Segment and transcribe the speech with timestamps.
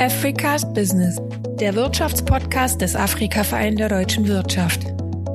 [0.00, 1.16] Africa's Business,
[1.58, 4.86] der Wirtschaftspodcast des Afrika-Verein der deutschen Wirtschaft.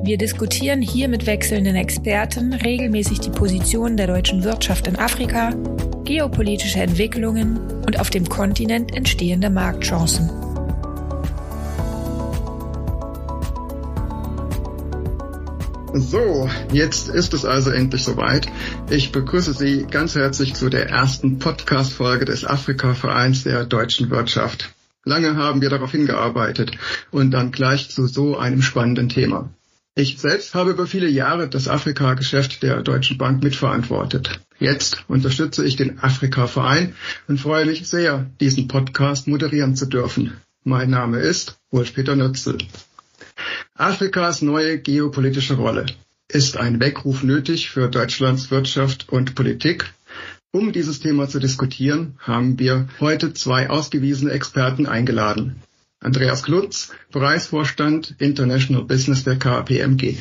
[0.04, 5.50] Wir diskutieren hier mit wechselnden Experten regelmäßig die Position der deutschen Wirtschaft in Afrika,
[6.04, 10.30] geopolitische Entwicklungen und auf dem Kontinent entstehende Marktchancen.
[15.96, 18.48] So, jetzt ist es also endlich soweit.
[18.90, 24.74] Ich begrüße Sie ganz herzlich zu der ersten Podcast-Folge des Afrika-Vereins der deutschen Wirtschaft.
[25.04, 26.72] Lange haben wir darauf hingearbeitet
[27.12, 29.50] und dann gleich zu so einem spannenden Thema.
[29.94, 34.40] Ich selbst habe über viele Jahre das Afrika-Geschäft der Deutschen Bank mitverantwortet.
[34.58, 36.96] Jetzt unterstütze ich den Afrika-Verein
[37.28, 40.32] und freue mich sehr, diesen Podcast moderieren zu dürfen.
[40.64, 42.58] Mein Name ist Wolf-Peter Nützel.
[43.74, 45.86] Afrikas neue geopolitische Rolle.
[46.28, 49.92] Ist ein Weckruf nötig für Deutschlands Wirtschaft und Politik?
[50.52, 55.56] Um dieses Thema zu diskutieren, haben wir heute zwei ausgewiesene Experten eingeladen.
[56.00, 60.16] Andreas Klutz, Preisvorstand International Business der KPMG.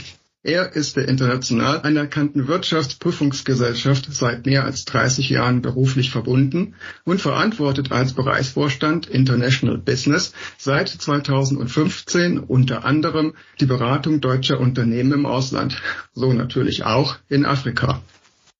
[0.46, 7.94] Er ist der international anerkannten Wirtschaftsprüfungsgesellschaft seit mehr als 30 Jahren beruflich verbunden und verantwortet
[7.94, 16.34] als Bereichsvorstand International Business seit 2015 unter anderem die Beratung deutscher Unternehmen im Ausland, so
[16.34, 18.02] natürlich auch in Afrika.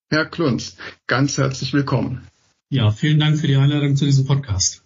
[0.10, 2.26] Herr Klunz, ganz herzlich willkommen.
[2.70, 4.84] Ja, vielen Dank für die Einladung zu diesem Podcast.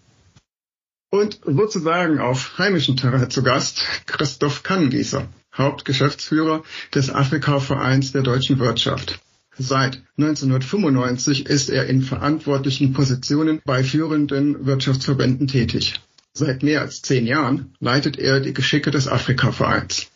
[1.11, 5.27] Und sozusagen auf heimischem Terrain zu Gast Christoph Kannengießer.
[5.57, 6.63] Hauptgeschäftsführer
[6.93, 9.19] des Afrika-Vereins der deutschen Wirtschaft.
[9.57, 15.99] Seit 1995 ist er in verantwortlichen Positionen bei führenden Wirtschaftsverbänden tätig.
[16.33, 20.11] Seit mehr als zehn Jahren leitet er die Geschicke des Afrika-Vereins.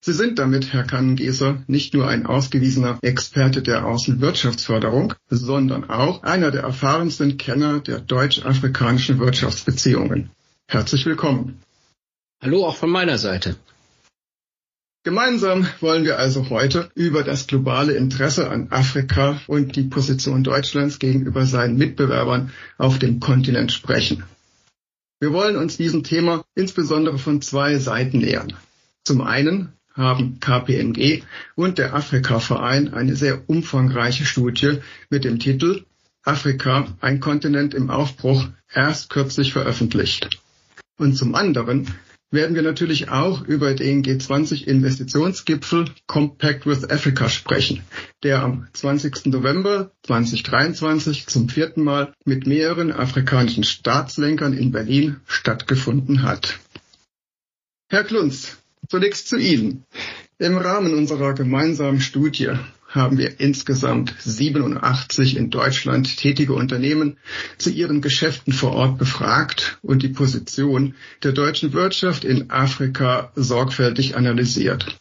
[0.00, 6.52] Sie sind damit, Herr Kannengießer, nicht nur ein ausgewiesener Experte der Außenwirtschaftsförderung, sondern auch einer
[6.52, 10.30] der erfahrensten Kenner der deutsch-afrikanischen Wirtschaftsbeziehungen.
[10.68, 11.60] Herzlich willkommen.
[12.40, 13.56] Hallo auch von meiner Seite.
[15.06, 20.98] Gemeinsam wollen wir also heute über das globale Interesse an Afrika und die Position Deutschlands
[20.98, 24.24] gegenüber seinen Mitbewerbern auf dem Kontinent sprechen.
[25.20, 28.54] Wir wollen uns diesem Thema insbesondere von zwei Seiten nähern.
[29.04, 31.22] Zum einen haben KPMG
[31.54, 34.78] und der Afrika-Verein eine sehr umfangreiche Studie
[35.08, 35.84] mit dem Titel
[36.24, 40.30] Afrika, ein Kontinent im Aufbruch, erst kürzlich veröffentlicht.
[40.98, 41.94] Und zum anderen
[42.36, 47.82] werden wir natürlich auch über den G20-Investitionsgipfel Compact with Africa sprechen,
[48.22, 49.26] der am 20.
[49.26, 56.58] November 2023 zum vierten Mal mit mehreren afrikanischen Staatslenkern in Berlin stattgefunden hat.
[57.88, 58.58] Herr Klunz,
[58.88, 59.84] zunächst zu Ihnen.
[60.38, 62.52] Im Rahmen unserer gemeinsamen Studie
[62.88, 67.16] haben wir insgesamt 87 in Deutschland tätige Unternehmen
[67.58, 74.16] zu ihren Geschäften vor Ort befragt und die Position der deutschen Wirtschaft in Afrika sorgfältig
[74.16, 74.98] analysiert.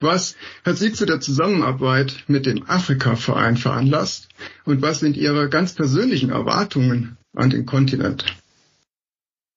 [0.00, 0.34] Was
[0.64, 4.28] hat Sie zu der Zusammenarbeit mit dem Afrika-Verein veranlasst
[4.64, 8.41] und was sind Ihre ganz persönlichen Erwartungen an den Kontinent?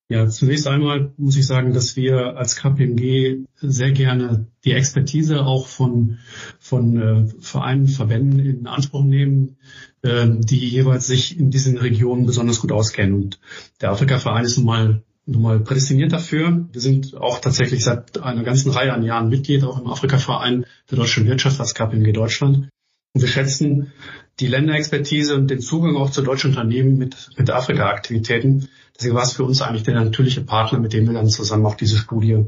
[0.08, 5.68] Ja, zunächst einmal muss ich sagen, dass wir als KPMG sehr gerne die Expertise auch
[5.68, 6.20] von,
[6.60, 9.58] von äh, Vereinen, Verbänden in Anspruch nehmen,
[10.04, 13.16] äh, die jeweils sich in diesen Regionen besonders gut auskennen.
[13.16, 13.40] Und
[13.82, 16.68] der Afrika-Verein ist nun mal, nun mal prädestiniert dafür.
[16.72, 20.98] Wir sind auch tatsächlich seit einer ganzen Reihe an Jahren Mitglied auch im Afrika-Verein der
[21.00, 22.70] deutschen Wirtschaft als KPMG Deutschland.
[23.16, 23.92] Und wir schätzen
[24.40, 28.68] die Länderexpertise und den Zugang auch zu deutschen Unternehmen mit, mit Afrika-Aktivitäten
[28.98, 31.76] Deswegen war es für uns eigentlich der natürliche Partner, mit dem wir dann zusammen auch
[31.76, 32.46] diese Studie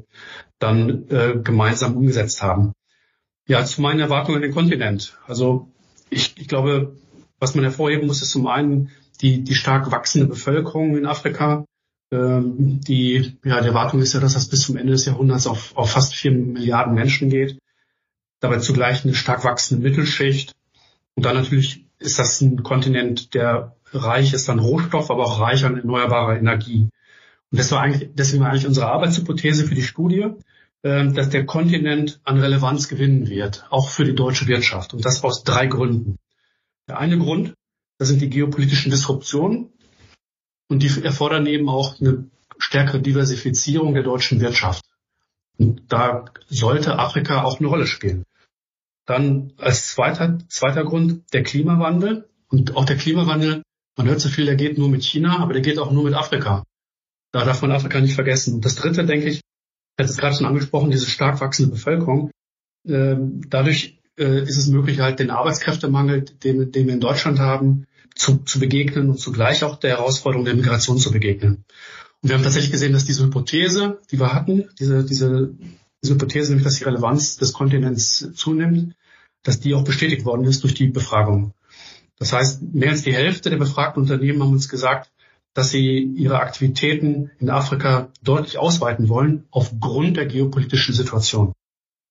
[0.60, 2.74] dann äh, gemeinsam umgesetzt haben.
[3.48, 5.18] Ja, zu meinen Erwartungen an den Kontinent.
[5.28, 5.70] Also
[6.10, 6.96] ich, ich glaube,
[7.40, 8.92] was man hervorheben muss, ist zum einen
[9.22, 11.66] die, die stark wachsende Bevölkerung in Afrika.
[12.12, 15.76] Ähm, die, ja, die Erwartung ist ja, dass das bis zum Ende des Jahrhunderts auf,
[15.76, 17.60] auf fast vier Milliarden Menschen geht.
[18.40, 20.54] Dabei zugleich eine stark wachsende Mittelschicht.
[21.16, 25.66] Und dann natürlich ist das ein Kontinent, der reich ist an Rohstoff, aber auch reich
[25.66, 26.90] an erneuerbarer Energie.
[27.52, 30.28] Und das war eigentlich, deswegen war eigentlich unsere Arbeitshypothese für die Studie,
[30.84, 34.94] ähm, dass der Kontinent an Relevanz gewinnen wird, auch für die deutsche Wirtschaft.
[34.94, 36.18] Und das aus drei Gründen.
[36.88, 37.54] Der eine Grund,
[37.98, 39.72] das sind die geopolitischen Disruptionen.
[40.70, 44.84] Und die erfordern eben auch eine stärkere Diversifizierung der deutschen Wirtschaft.
[45.58, 48.26] Und da sollte Afrika auch eine Rolle spielen.
[49.06, 52.30] Dann als zweiter, zweiter Grund der Klimawandel.
[52.50, 53.64] Und auch der Klimawandel
[53.98, 56.14] man hört so viel, der geht nur mit China, aber der geht auch nur mit
[56.14, 56.64] Afrika.
[57.34, 58.56] Da darf man Afrika nicht vergessen.
[58.56, 59.42] Und das Dritte, denke ich, ich
[60.00, 62.32] hatte es gerade schon angesprochen, diese stark wachsende Bevölkerung.
[62.88, 67.86] Ähm, dadurch äh, ist es möglich, halt den Arbeitskräftemangel, den, den wir in Deutschland haben,
[68.16, 71.66] zu, zu begegnen und zugleich auch der Herausforderung der Migration zu begegnen.
[72.22, 75.56] Und wir haben tatsächlich gesehen, dass diese Hypothese, die wir hatten, diese, diese,
[76.04, 78.96] diese Hypothese, nämlich dass die Relevanz des Kontinents zunimmt,
[79.44, 81.54] dass die auch bestätigt worden ist durch die Befragung.
[82.20, 85.12] Das heißt, mehr als die Hälfte der befragten Unternehmen haben uns gesagt,
[85.54, 91.54] dass sie ihre Aktivitäten in Afrika deutlich ausweiten wollen aufgrund der geopolitischen Situation.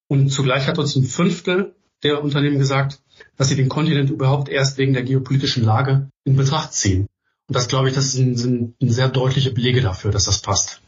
[0.08, 3.00] Und zugleich hat uns ein Fünftel der Unternehmen gesagt,
[3.37, 7.06] dass sie den Kontinent überhaupt erst wegen der geopolitischen Lage in Betracht ziehen.
[7.49, 10.81] Und das glaube ich, das sind, sind sehr deutliche Belege dafür, dass das passt.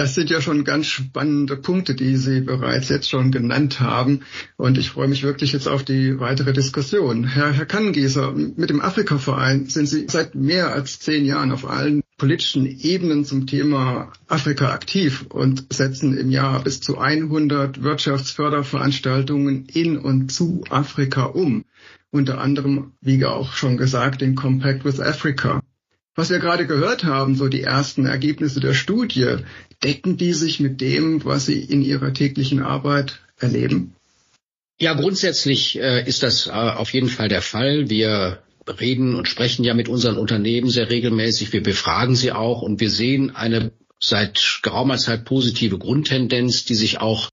[0.00, 4.20] Das sind ja schon ganz spannende Punkte, die Sie bereits jetzt schon genannt haben.
[4.56, 7.24] Und ich freue mich wirklich jetzt auf die weitere Diskussion.
[7.24, 12.02] Herr, Herr Kannengießer, mit dem Afrika-Verein sind Sie seit mehr als zehn Jahren auf allen
[12.16, 19.98] politischen Ebenen zum Thema Afrika aktiv und setzen im Jahr bis zu 100 Wirtschaftsförderveranstaltungen in
[19.98, 21.66] und zu Afrika um.
[22.10, 25.60] Unter anderem, wie auch schon gesagt, den Compact with Africa.
[26.16, 29.36] Was wir gerade gehört haben, so die ersten Ergebnisse der Studie,
[29.82, 33.94] decken die sich mit dem, was Sie in Ihrer täglichen Arbeit erleben?
[34.80, 37.90] Ja, grundsätzlich äh, ist das äh, auf jeden Fall der Fall.
[37.90, 41.52] Wir reden und sprechen ja mit unseren Unternehmen sehr regelmäßig.
[41.52, 47.00] Wir befragen sie auch und wir sehen eine seit geraumer Zeit positive Grundtendenz, die sich
[47.00, 47.28] auch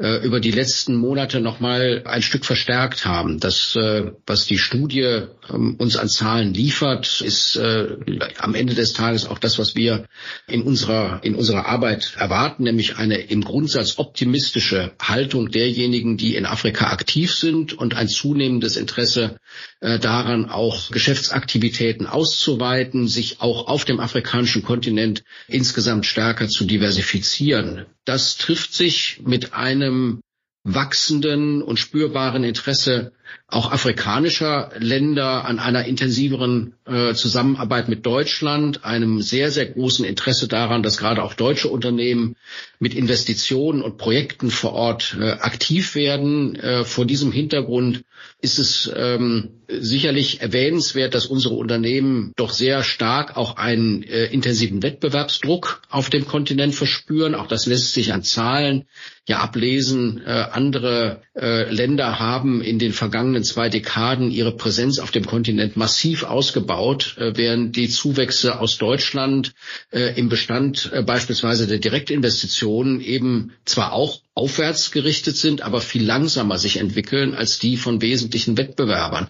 [0.00, 3.38] äh, über die letzten Monate noch mal ein Stück verstärkt haben.
[3.38, 7.96] Das, äh, was die Studie ähm, uns an Zahlen liefert, ist äh,
[8.38, 10.06] am Ende des Tages auch das, was wir
[10.48, 16.46] in unserer, in unserer Arbeit erwarten, nämlich eine im Grundsatz optimistische Haltung derjenigen, die in
[16.46, 19.38] Afrika aktiv sind und ein zunehmendes Interesse
[19.80, 27.86] daran, auch Geschäftsaktivitäten auszuweiten, sich auch auf dem afrikanischen Kontinent insgesamt stärker zu diversifizieren.
[28.04, 30.20] Das trifft sich mit einem
[30.64, 33.12] wachsenden und spürbaren Interesse
[33.48, 40.48] auch afrikanischer Länder an einer intensiveren äh, Zusammenarbeit mit Deutschland, einem sehr, sehr großen Interesse
[40.48, 42.36] daran, dass gerade auch deutsche Unternehmen
[42.84, 46.54] mit Investitionen und Projekten vor Ort äh, aktiv werden.
[46.56, 48.04] Äh, vor diesem Hintergrund
[48.42, 54.82] ist es ähm, sicherlich erwähnenswert, dass unsere Unternehmen doch sehr stark auch einen äh, intensiven
[54.82, 57.34] Wettbewerbsdruck auf dem Kontinent verspüren.
[57.34, 58.84] Auch das lässt sich an Zahlen
[59.26, 60.20] ja ablesen.
[60.26, 65.76] Äh, andere äh, Länder haben in den vergangenen zwei Dekaden ihre Präsenz auf dem Kontinent
[65.76, 69.54] massiv ausgebaut, äh, während die Zuwächse aus Deutschland
[69.90, 76.04] äh, im Bestand äh, beispielsweise der Direktinvestitionen eben zwar auch aufwärts gerichtet sind, aber viel
[76.04, 79.28] langsamer sich entwickeln als die von wesentlichen Wettbewerbern.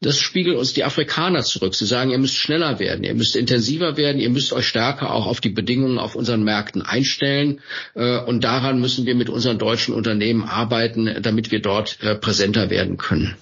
[0.00, 1.74] Das spiegeln uns die Afrikaner zurück.
[1.74, 5.26] Sie sagen, ihr müsst schneller werden, ihr müsst intensiver werden, ihr müsst euch stärker auch
[5.26, 7.60] auf die Bedingungen auf unseren Märkten einstellen.
[7.94, 13.36] Und daran müssen wir mit unseren deutschen Unternehmen arbeiten, damit wir dort präsenter werden können.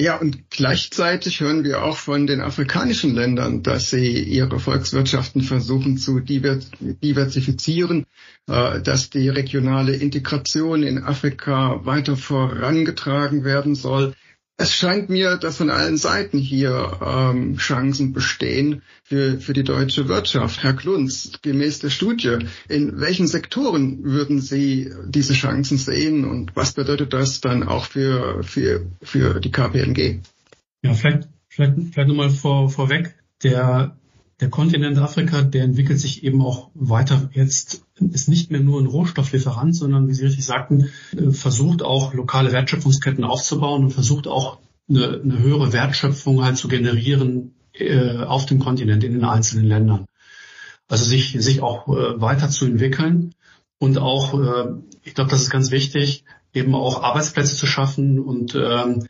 [0.00, 5.98] Ja, und gleichzeitig hören wir auch von den afrikanischen Ländern, dass sie ihre Volkswirtschaften versuchen
[5.98, 8.06] zu diversifizieren,
[8.46, 14.14] äh, dass die regionale Integration in Afrika weiter vorangetragen werden soll.
[14.60, 20.08] Es scheint mir, dass von allen Seiten hier ähm, Chancen bestehen für, für die deutsche
[20.08, 20.64] Wirtschaft.
[20.64, 22.38] Herr Klunz, gemäß der Studie,
[22.68, 28.42] in welchen Sektoren würden Sie diese Chancen sehen und was bedeutet das dann auch für,
[28.42, 30.22] für, für die KPMG?
[30.82, 33.14] Ja, vielleicht, vielleicht, vielleicht nochmal vor, vorweg.
[33.44, 33.96] Der
[34.40, 37.28] der Kontinent Afrika, der entwickelt sich eben auch weiter.
[37.32, 42.14] Jetzt ist nicht mehr nur ein Rohstofflieferant, sondern, wie Sie richtig sagten, äh, versucht auch
[42.14, 48.46] lokale Wertschöpfungsketten aufzubauen und versucht auch eine, eine höhere Wertschöpfung halt zu generieren äh, auf
[48.46, 50.06] dem Kontinent in den einzelnen Ländern.
[50.88, 53.34] Also sich, sich auch äh, weiterzuentwickeln
[53.78, 56.24] und auch, äh, ich glaube, das ist ganz wichtig,
[56.54, 59.06] eben auch Arbeitsplätze zu schaffen und ähm,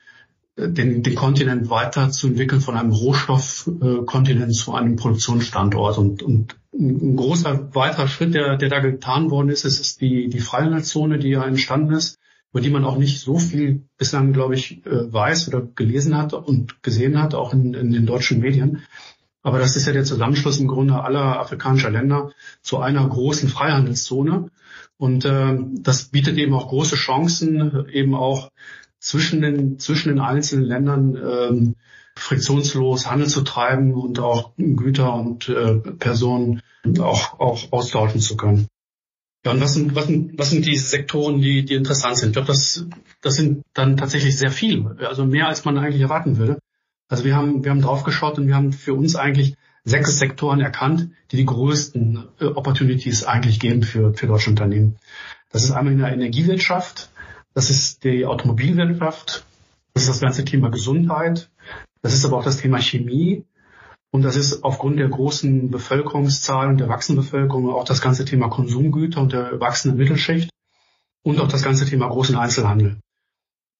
[0.59, 5.99] den, den Kontinent weiterzuentwickeln von einem Rohstoffkontinent zu einem Produktionsstandort.
[5.99, 10.29] Und, und ein großer weiterer Schritt, der, der da getan worden ist, ist, ist die,
[10.29, 12.19] die Freihandelszone, die ja entstanden ist,
[12.51, 16.35] über die man auch nicht so viel bislang, glaube ich, äh, weiß oder gelesen hat
[16.35, 18.83] und gesehen hat, auch in, in den deutschen Medien.
[19.43, 24.51] Aber das ist ja der Zusammenschluss im Grunde aller afrikanischer Länder zu einer großen Freihandelszone.
[24.97, 28.51] Und äh, das bietet eben auch große Chancen, eben auch
[28.99, 31.75] zwischen den, zwischen den einzelnen Ländern ähm,
[32.19, 36.63] friktionslos Handel zu treiben und auch Güter und äh, Personen
[37.01, 38.69] auch, auch austauschen zu können.
[39.45, 42.31] Ja, und was sind, was sind, was sind die Sektoren, die, die interessant sind?
[42.31, 42.87] Ich glaube, das,
[43.21, 46.59] das sind dann tatsächlich sehr viel, also mehr als man eigentlich erwarten würde.
[47.09, 51.11] Also wir haben, wir haben draufgeschaut und wir haben für uns eigentlich sechs Sektoren erkannt,
[51.31, 54.97] die die größten äh, Opportunities eigentlich geben für, für deutsche Unternehmen.
[55.51, 57.11] Das ist einmal in der Energiewirtschaft,
[57.55, 59.45] das ist die Automobilwirtschaft,
[59.95, 61.49] das ist das ganze Thema Gesundheit,
[62.03, 63.45] das ist aber auch das Thema Chemie,
[64.11, 69.21] Und das ist aufgrund der großen Bevölkerungszahlen, der wachsenden Bevölkerung auch das ganze Thema Konsumgüter
[69.21, 70.51] und der wachsenden Mittelschicht
[71.23, 72.97] und auch das ganze Thema großen Einzelhandel.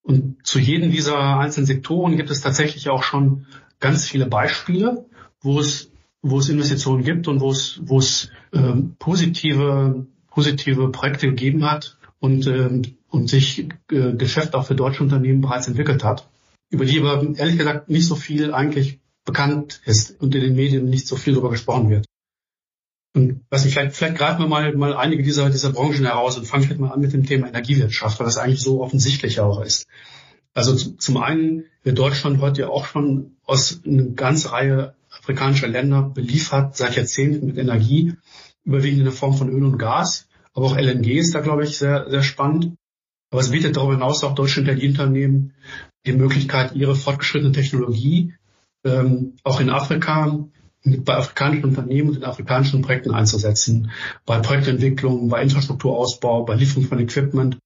[0.03, 3.47] Und zu jedem dieser einzelnen Sektoren gibt es tatsächlich auch schon
[3.79, 5.05] ganz viele Beispiele,
[5.41, 11.27] wo es, wo es Investitionen gibt und wo es, wo es ähm, positive, positive Projekte
[11.27, 16.29] gegeben hat und, ähm, und sich äh, Geschäft auch für deutsche Unternehmen bereits entwickelt hat,
[16.69, 20.89] über die aber ehrlich gesagt nicht so viel eigentlich bekannt ist und in den Medien
[20.89, 22.05] nicht so viel darüber gesprochen wird.
[23.15, 26.45] Und was ich vielleicht, vielleicht greifen wir mal, mal einige dieser, dieser Branchen heraus und
[26.45, 29.87] fangen vielleicht mal an mit dem Thema Energiewirtschaft, weil das eigentlich so offensichtlich auch ist.
[30.53, 36.03] Also zum einen wird Deutschland heute ja auch schon aus einer ganzen Reihe afrikanischer Länder
[36.03, 38.13] beliefert, seit Jahrzehnten mit Energie,
[38.63, 40.27] überwiegend in der Form von Öl und Gas.
[40.53, 42.75] Aber auch LNG ist da, glaube ich, sehr, sehr spannend.
[43.31, 45.53] Aber es bietet darüber hinaus auch deutsche Energieunternehmen
[46.05, 48.33] die Möglichkeit, ihre fortgeschrittene Technologie
[48.83, 50.45] ähm, auch in Afrika
[50.83, 53.91] bei afrikanischen Unternehmen und in afrikanischen Projekten einzusetzen,
[54.25, 57.57] bei Projektentwicklung, bei Infrastrukturausbau, bei Lieferung von Equipment.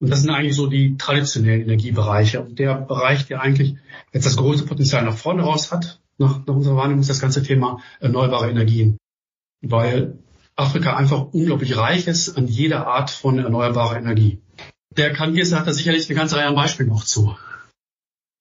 [0.00, 2.40] Und das sind eigentlich so die traditionellen Energiebereiche.
[2.40, 3.76] Und der Bereich, der eigentlich
[4.12, 7.42] jetzt das größte Potenzial nach vorne raus hat, nach, nach unserer Wahrnehmung, ist das ganze
[7.42, 8.96] Thema erneuerbare Energien.
[9.60, 10.18] Weil
[10.56, 14.40] Afrika einfach unglaublich reich ist an jeder Art von erneuerbarer Energie.
[14.96, 17.36] Der Kangiese hat da sicherlich eine ganze Reihe an Beispielen noch zu.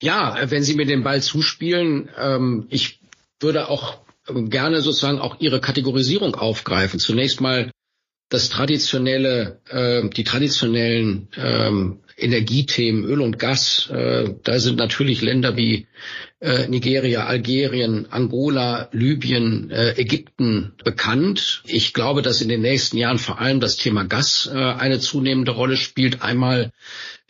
[0.03, 2.99] Ja, wenn Sie mir den Ball zuspielen, ähm, ich
[3.39, 6.99] würde auch gerne sozusagen auch Ihre Kategorisierung aufgreifen.
[6.99, 7.71] Zunächst mal
[8.27, 15.55] das traditionelle, äh, die traditionellen ähm, Energiethemen, Öl und Gas, äh, da sind natürlich Länder
[15.55, 15.87] wie
[16.41, 21.63] äh, Nigeria, Algerien, Angola, Libyen, äh, Ägypten bekannt.
[21.65, 25.51] Ich glaube, dass in den nächsten Jahren vor allem das Thema Gas äh, eine zunehmende
[25.51, 26.21] Rolle spielt.
[26.21, 26.73] Einmal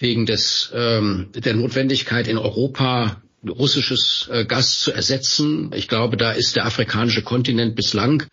[0.04, 5.72] wegen des, ähm, der Notwendigkeit in Europa russisches äh, Gas zu ersetzen.
[5.76, 8.24] Ich glaube, da ist der afrikanische Kontinent bislang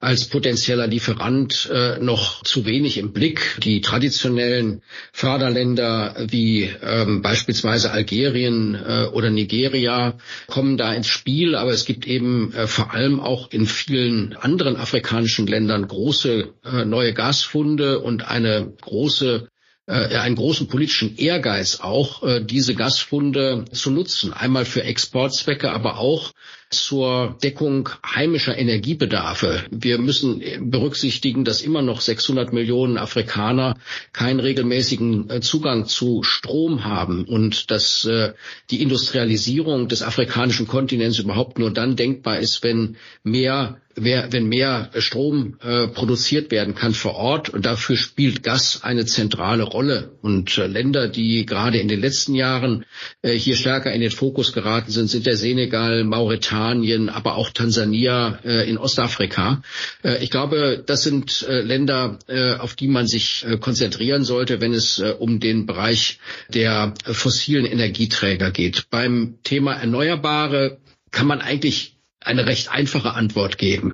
[0.00, 3.58] als potenzieller Lieferant äh, noch zu wenig im Blick.
[3.62, 11.72] Die traditionellen Förderländer wie ähm, beispielsweise Algerien äh, oder Nigeria kommen da ins Spiel, aber
[11.72, 17.14] es gibt eben äh, vor allem auch in vielen anderen afrikanischen Ländern große äh, neue
[17.14, 19.48] Gasfunde und eine große
[19.86, 24.32] äh, einen großen politischen Ehrgeiz auch, äh, diese Gasfunde zu nutzen.
[24.32, 26.32] Einmal für Exportzwecke, aber auch
[26.70, 29.64] zur Deckung heimischer Energiebedarfe.
[29.70, 33.76] Wir müssen berücksichtigen, dass immer noch 600 Millionen Afrikaner
[34.12, 38.32] keinen regelmäßigen äh, Zugang zu Strom haben und dass äh,
[38.70, 45.56] die Industrialisierung des afrikanischen Kontinents überhaupt nur dann denkbar ist, wenn mehr wenn mehr Strom
[45.62, 47.48] äh, produziert werden kann vor Ort.
[47.50, 50.10] Und dafür spielt Gas eine zentrale Rolle.
[50.20, 52.84] Und Länder, die gerade in den letzten Jahren
[53.22, 58.38] hier stärker in den Fokus geraten sind, sind der Senegal, Mauretanien, Mauretanien, aber auch Tansania
[58.44, 59.62] äh, in Ostafrika.
[60.02, 64.60] Äh, ich glaube, das sind äh, Länder, äh, auf die man sich äh, konzentrieren sollte,
[64.60, 66.18] wenn es äh, um den Bereich
[66.48, 68.86] der fossilen Energieträger geht.
[68.90, 70.78] Beim Thema Erneuerbare
[71.10, 73.92] kann man eigentlich eine recht einfache Antwort geben.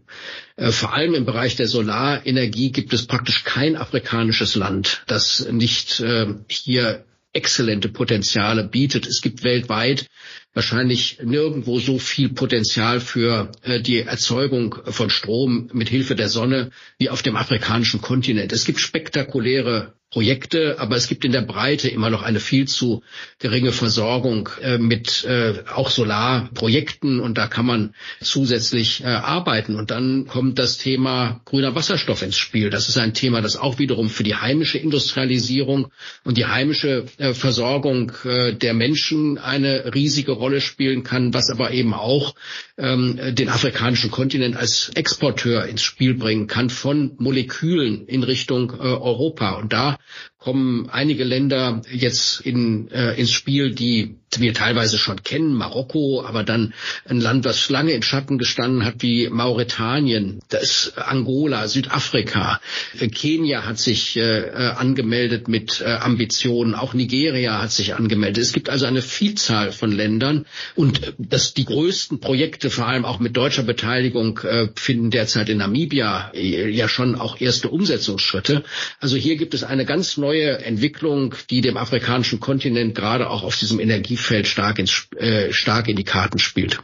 [0.56, 6.00] Vor allem im Bereich der Solarenergie gibt es praktisch kein afrikanisches Land, das nicht
[6.46, 9.06] hier exzellente Potenziale bietet.
[9.06, 10.06] Es gibt weltweit
[10.52, 16.71] wahrscheinlich nirgendwo so viel Potenzial für äh, die Erzeugung von Strom mit Hilfe der Sonne
[16.99, 18.52] wie auf dem afrikanischen Kontinent.
[18.52, 23.04] Es gibt spektakuläre Projekte, aber es gibt in der Breite immer noch eine viel zu
[23.38, 29.76] geringe Versorgung äh, mit äh, auch Solarprojekten und da kann man zusätzlich äh, arbeiten.
[29.76, 32.70] Und dann kommt das Thema grüner Wasserstoff ins Spiel.
[32.70, 35.92] Das ist ein Thema, das auch wiederum für die heimische Industrialisierung
[36.24, 41.70] und die heimische äh, Versorgung äh, der Menschen eine riesige Rolle spielen kann, was aber
[41.70, 42.34] eben auch
[42.80, 48.82] ähm, den afrikanischen Kontinent als Exporteur ins Spiel bringen kann von Molekülen in Richtung äh,
[48.82, 49.52] Europa.
[49.52, 49.99] Und da
[50.40, 56.44] kommen einige Länder jetzt in, äh, ins Spiel, die wir teilweise schon kennen, Marokko, aber
[56.44, 56.73] dann
[57.04, 62.61] ein Land, was lange in Schatten gestanden hat, wie Mauretanien, das Angola, Südafrika,
[62.99, 68.42] äh, Kenia hat sich äh, äh, angemeldet mit äh, Ambitionen, auch Nigeria hat sich angemeldet.
[68.42, 73.04] Es gibt also eine Vielzahl von Ländern und äh, das, die größten Projekte, vor allem
[73.04, 78.64] auch mit deutscher Beteiligung, äh, finden derzeit in Namibia ja schon auch erste Umsetzungsschritte.
[79.00, 83.58] Also hier gibt es eine ganz neue Entwicklung, die dem afrikanischen Kontinent gerade auch auf
[83.58, 86.82] diesem Energiefeld stark, ins, äh, stark in die Karten spielt.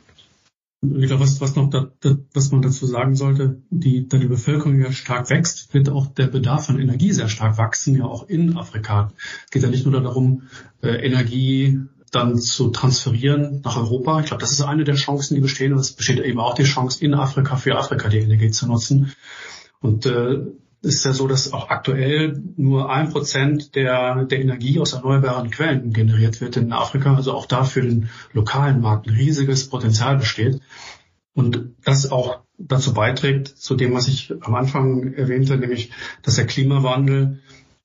[0.83, 4.29] Ich glaube, was, was noch da, da, was man dazu sagen sollte, die, da die
[4.29, 8.29] Bevölkerung ja stark wächst, wird auch der Bedarf an Energie sehr stark wachsen, ja auch
[8.29, 9.13] in Afrika.
[9.47, 10.43] Es geht ja nicht nur darum,
[10.83, 11.81] äh, Energie
[12.13, 14.21] dann zu transferieren nach Europa.
[14.21, 15.73] Ich glaube, das ist eine der Chancen, die bestehen.
[15.73, 19.13] Und es besteht eben auch die Chance, in Afrika für Afrika die Energie zu nutzen.
[19.81, 20.39] Und äh,
[20.87, 25.93] ist ja so, dass auch aktuell nur ein Prozent der, der Energie aus erneuerbaren Quellen
[25.93, 27.17] generiert wird in Afrika.
[27.17, 30.61] Also auch da für den lokalen Markt ein riesiges Potenzial besteht.
[31.35, 35.91] Und das auch dazu beiträgt, zu dem, was ich am Anfang erwähnte, nämlich,
[36.23, 37.41] dass der Klimawandel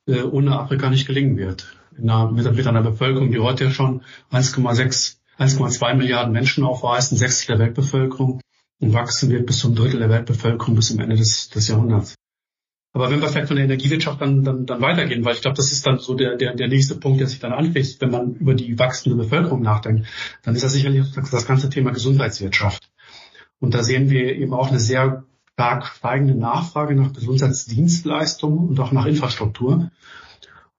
[0.08, 1.76] äh, ohne Afrika nicht gelingen wird.
[1.98, 7.18] Einer, mit, mit einer Bevölkerung, die heute ja schon 1,6, 1,2 Milliarden Menschen aufweist, ein
[7.18, 8.40] Sechstel der Weltbevölkerung
[8.80, 12.16] und wachsen wird bis zum Drittel der Weltbevölkerung bis zum Ende des, des Jahrhunderts.
[12.94, 15.72] Aber wenn wir vielleicht von der Energiewirtschaft dann, dann, dann weitergehen, weil ich glaube, das
[15.72, 18.54] ist dann so der, der, der nächste Punkt, der sich dann anfängt, wenn man über
[18.54, 20.08] die wachsende Bevölkerung nachdenkt,
[20.44, 22.90] dann ist das sicherlich das ganze Thema Gesundheitswirtschaft.
[23.60, 28.92] Und da sehen wir eben auch eine sehr stark steigende Nachfrage nach Gesundheitsdienstleistungen und auch
[28.92, 29.92] nach Infrastruktur.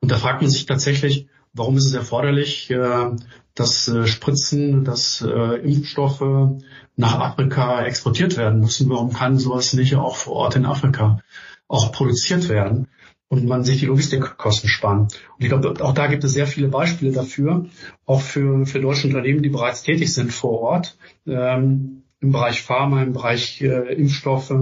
[0.00, 3.10] Und da fragt man sich tatsächlich, warum ist es erforderlich, äh,
[3.54, 6.58] dass äh, Spritzen, dass äh, Impfstoffe
[6.96, 8.88] nach Afrika exportiert werden müssen?
[8.90, 11.20] Warum kann sowas nicht auch vor Ort in Afrika
[11.68, 12.88] auch produziert werden
[13.32, 15.04] und man sich die Logistikkosten sparen.
[15.04, 17.64] Und ich glaube, auch da gibt es sehr viele Beispiele dafür,
[18.04, 23.02] auch für, für deutsche Unternehmen, die bereits tätig sind vor Ort, ähm, im Bereich Pharma,
[23.02, 24.52] im Bereich äh, Impfstoffe,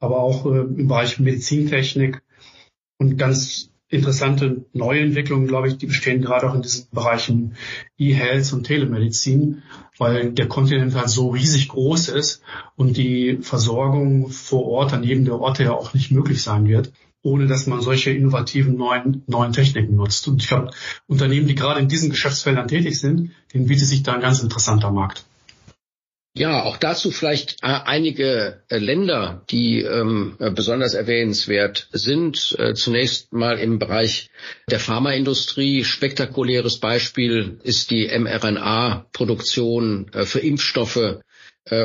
[0.00, 2.20] aber auch äh, im Bereich Medizintechnik
[2.98, 7.54] und ganz interessante Neuentwicklungen, glaube ich, die bestehen gerade auch in diesen Bereichen
[7.98, 9.62] E-Health und Telemedizin,
[9.98, 12.42] weil der Kontinent halt so riesig groß ist
[12.76, 16.92] und die Versorgung vor Ort an jedem der Orte ja auch nicht möglich sein wird,
[17.22, 20.26] ohne dass man solche innovativen neuen, neuen Techniken nutzt.
[20.28, 20.70] Und ich glaube,
[21.08, 24.92] Unternehmen, die gerade in diesen Geschäftsfeldern tätig sind, denen bietet sich da ein ganz interessanter
[24.92, 25.26] Markt.
[26.32, 32.56] Ja, auch dazu vielleicht äh, einige äh, Länder, die ähm, äh, besonders erwähnenswert sind.
[32.74, 34.30] Zunächst mal im Bereich
[34.70, 35.82] der Pharmaindustrie.
[35.84, 41.20] Spektakuläres Beispiel ist die mRNA-Produktion für Impfstoffe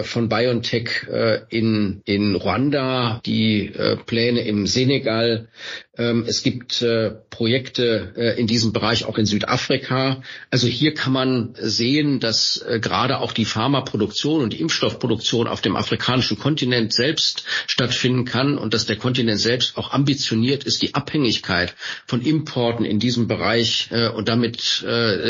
[0.03, 1.07] von BioNTech
[1.49, 3.71] in, in Ruanda, die
[4.05, 5.47] Pläne im Senegal,
[5.97, 10.21] ähm, es gibt äh, Projekte äh, in diesem Bereich auch in Südafrika.
[10.51, 15.61] Also hier kann man sehen, dass äh, gerade auch die Pharmaproduktion und die Impfstoffproduktion auf
[15.61, 20.95] dem afrikanischen Kontinent selbst stattfinden kann und dass der Kontinent selbst auch ambitioniert ist, die
[20.95, 24.57] Abhängigkeit von Importen in diesem Bereich und damit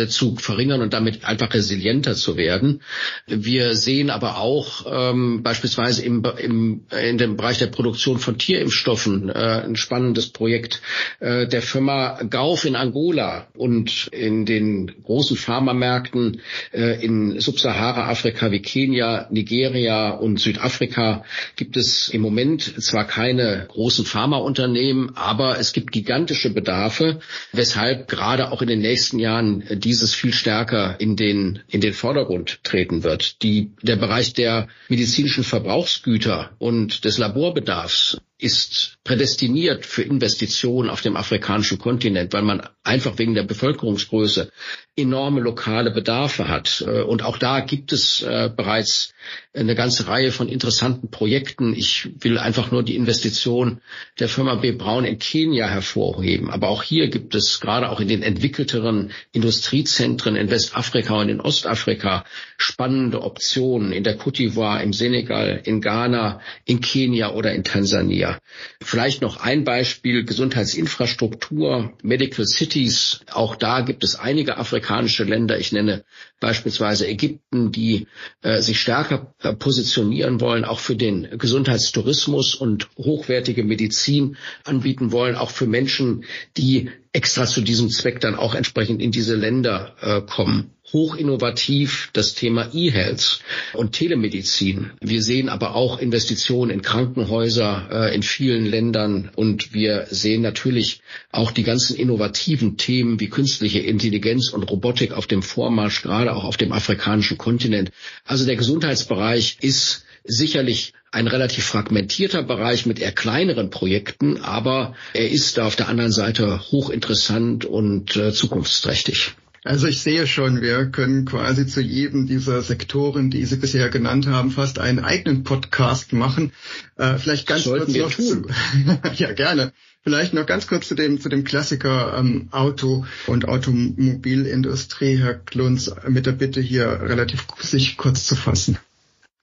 [0.07, 2.81] zu verringern und damit einfach resilienter zu werden.
[3.27, 9.29] Wir sehen aber auch ähm, beispielsweise im, im, in dem Bereich der Produktion von Tierimpfstoffen
[9.29, 10.81] ein spannendes Projekt Projekt
[11.19, 18.61] äh, der Firma Gauf in Angola und in den großen Pharmamärkten äh, in Subsahara-Afrika wie
[18.61, 25.91] Kenia, Nigeria und Südafrika gibt es im Moment zwar keine großen Pharmaunternehmen, aber es gibt
[25.91, 27.19] gigantische Bedarfe,
[27.51, 32.59] weshalb gerade auch in den nächsten Jahren dieses viel stärker in den, in den Vordergrund
[32.63, 33.41] treten wird.
[33.43, 41.15] Die, der Bereich der medizinischen Verbrauchsgüter und des Laborbedarfs ist prädestiniert für Investitionen auf dem
[41.15, 44.51] afrikanischen Kontinent, weil man einfach wegen der Bevölkerungsgröße
[44.97, 46.83] enorme lokale Bedarfe hat.
[46.87, 49.13] Äh, und auch da gibt es äh, bereits
[49.53, 51.73] eine ganze Reihe von interessanten Projekten.
[51.75, 53.81] Ich will einfach nur die Investition
[54.19, 54.71] der Firma B.
[54.71, 56.49] Braun in Kenia hervorheben.
[56.49, 61.41] Aber auch hier gibt es gerade auch in den entwickelteren Industriezentren in Westafrika und in
[61.41, 62.23] Ostafrika
[62.57, 68.39] spannende Optionen in der Côte d'Ivoire, im Senegal, in Ghana, in Kenia oder in Tansania.
[68.81, 73.21] Vielleicht noch ein Beispiel Gesundheitsinfrastruktur, Medical Cities.
[73.31, 75.57] Auch da gibt es einige Afrikaner afrikanische Länder.
[75.59, 76.03] Ich nenne
[76.39, 78.07] beispielsweise Ägypten, die
[78.41, 85.35] äh, sich stärker äh, positionieren wollen, auch für den Gesundheitstourismus und hochwertige Medizin anbieten wollen,
[85.35, 86.25] auch für Menschen,
[86.57, 92.35] die extra zu diesem Zweck dann auch entsprechend in diese Länder äh, kommen hochinnovativ das
[92.35, 93.41] Thema E-Health
[93.73, 94.91] und Telemedizin.
[95.01, 101.01] Wir sehen aber auch Investitionen in Krankenhäuser äh, in vielen Ländern und wir sehen natürlich
[101.33, 106.45] auch die ganzen innovativen Themen wie künstliche Intelligenz und Robotik auf dem Vormarsch, gerade auch
[106.45, 107.91] auf dem afrikanischen Kontinent.
[108.23, 115.29] Also der Gesundheitsbereich ist sicherlich ein relativ fragmentierter Bereich mit eher kleineren Projekten, aber er
[115.29, 119.35] ist da auf der anderen Seite hochinteressant und äh, zukunftsträchtig.
[119.65, 124.27] Also ich sehe schon, wir können quasi zu jedem dieser Sektoren, die Sie bisher genannt
[124.27, 126.51] haben, fast einen eigenen Podcast machen.
[126.97, 128.45] Äh, vielleicht ganz kurz noch zu,
[129.15, 129.73] ja gerne.
[130.03, 135.91] Vielleicht noch ganz kurz zu dem zu dem Klassiker ähm, Auto und Automobilindustrie, Herr Klunz,
[136.07, 138.77] mit der Bitte hier relativ sich kurz zu fassen.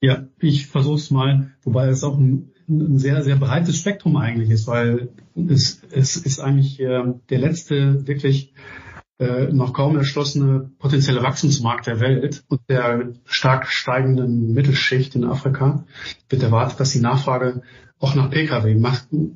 [0.00, 4.50] Ja, ich versuche es mal, wobei es auch ein, ein, sehr sehr breites Spektrum eigentlich
[4.50, 8.52] ist, weil es es ist eigentlich äh, der letzte wirklich
[9.52, 15.84] noch kaum erschlossene potenzielle Wachstumsmarkt der Welt und der stark steigenden Mittelschicht in Afrika
[16.28, 17.62] wird erwartet, dass die Nachfrage
[17.98, 18.74] auch nach Pkw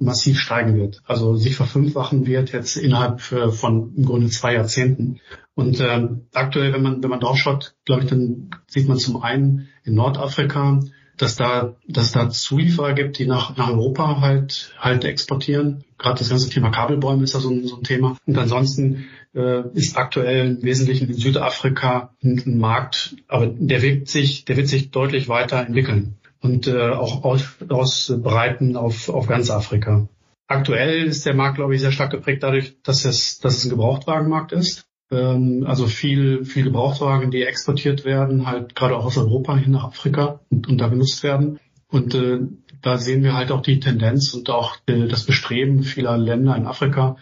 [0.00, 1.00] massiv steigen wird.
[1.04, 5.20] Also sich verfünffachen wird jetzt innerhalb von im Grunde zwei Jahrzehnten.
[5.54, 9.22] Und äh, aktuell, wenn man wenn man drauf schaut, glaube ich, dann sieht man zum
[9.22, 10.80] einen in Nordafrika
[11.16, 15.84] dass da, dass da Zulieferer gibt, die nach, nach Europa halt, halt exportieren.
[15.98, 18.16] Gerade das ganze Thema Kabelbäume ist da so ein, so ein Thema.
[18.26, 24.08] Und ansonsten äh, ist aktuell im Wesentlichen in Südafrika ein, ein, Markt, aber der wird
[24.08, 29.50] sich, der wird sich deutlich weiter entwickeln und äh, auch aus, ausbreiten auf, auf ganz
[29.50, 30.08] Afrika.
[30.46, 33.70] Aktuell ist der Markt, glaube ich, sehr stark geprägt dadurch, dass es, dass es ein
[33.70, 34.86] Gebrauchtwagenmarkt ist.
[35.10, 39.84] Ähm, also viel, viel Gebrauchtwagen, die exportiert werden, halt gerade auch aus Europa hin nach
[39.84, 41.58] Afrika und, und da genutzt werden.
[41.88, 42.38] Und äh,
[42.82, 46.66] da sehen wir halt auch die Tendenz und auch äh, das Bestreben vieler Länder in
[46.66, 47.16] Afrika,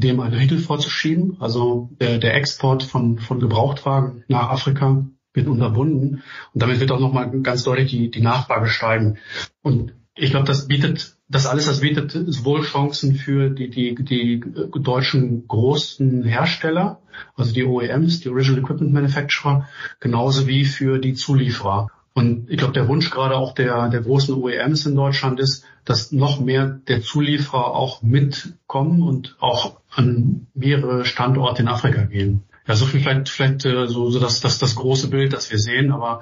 [0.00, 1.36] dem einen Riegel vorzuschieben.
[1.40, 6.22] Also der, der Export von, von Gebrauchtwagen nach Afrika wird unterbunden.
[6.52, 9.18] Und damit wird auch nochmal ganz deutlich die, die Nachfrage steigen.
[9.62, 14.42] Und ich glaube, das bietet, das alles, das bietet sowohl Chancen für die, die, die
[14.74, 17.00] deutschen großen Hersteller,
[17.36, 19.68] also die OEMs, die Original Equipment Manufacturer,
[20.00, 21.88] genauso wie für die Zulieferer.
[22.20, 26.12] Und ich glaube, der Wunsch gerade auch der, der großen OEMs in Deutschland ist, dass
[26.12, 32.42] noch mehr der Zulieferer auch mitkommen und auch an mehrere Standorte in Afrika gehen.
[32.66, 35.58] Ja, so viel vielleicht, vielleicht äh, so, so das, das, das große Bild, das wir
[35.58, 36.20] sehen, aber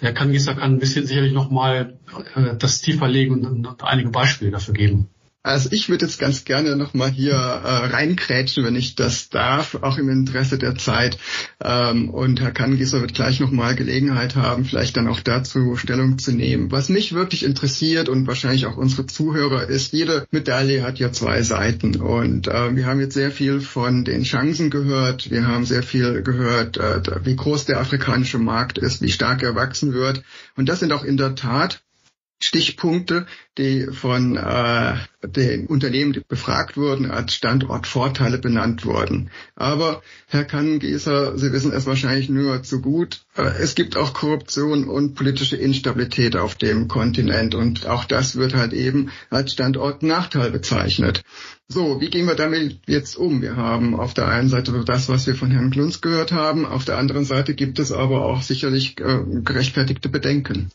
[0.00, 1.98] der kann Gießer kann ein bisschen sicherlich nochmal
[2.34, 5.08] äh, das tiefer legen und, und einige Beispiele dafür geben.
[5.46, 9.96] Also ich würde jetzt ganz gerne nochmal hier äh, reinkrätschen, wenn ich das darf, auch
[9.96, 11.18] im Interesse der Zeit.
[11.62, 16.32] Ähm, und Herr Kangieser wird gleich nochmal Gelegenheit haben, vielleicht dann auch dazu Stellung zu
[16.32, 16.72] nehmen.
[16.72, 21.42] Was mich wirklich interessiert und wahrscheinlich auch unsere Zuhörer ist, jede Medaille hat ja zwei
[21.42, 21.94] Seiten.
[22.00, 25.30] Und äh, wir haben jetzt sehr viel von den Chancen gehört.
[25.30, 29.54] Wir haben sehr viel gehört, äh, wie groß der afrikanische Markt ist, wie stark er
[29.54, 30.24] wachsen wird.
[30.56, 31.84] Und das sind auch in der Tat
[32.42, 34.96] Stichpunkte, die von äh,
[35.26, 39.30] den Unternehmen, die befragt wurden, als Standortvorteile benannt wurden.
[39.54, 44.86] Aber Herr Kannengießer, Sie wissen es wahrscheinlich nur zu gut, äh, es gibt auch Korruption
[44.86, 51.22] und politische Instabilität auf dem Kontinent und auch das wird halt eben als Standortnachteil bezeichnet.
[51.68, 53.40] So, wie gehen wir damit jetzt um?
[53.40, 56.84] Wir haben auf der einen Seite das, was wir von Herrn Klunz gehört haben, auf
[56.84, 60.70] der anderen Seite gibt es aber auch sicherlich äh, gerechtfertigte Bedenken.